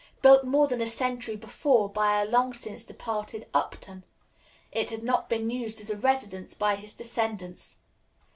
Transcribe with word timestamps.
Built 0.23 0.43
more 0.45 0.67
than 0.67 0.81
a 0.81 0.87
century 0.87 1.35
before, 1.35 1.87
by 1.87 2.19
a 2.19 2.25
long 2.25 2.53
since 2.55 2.83
departed 2.83 3.45
Upton, 3.53 4.03
it 4.71 4.89
had 4.89 5.03
not 5.03 5.29
been 5.29 5.47
used 5.51 5.79
as 5.79 5.91
a 5.91 5.95
residence 5.95 6.55
by 6.55 6.75
his 6.75 6.95
descendants. 6.95 7.77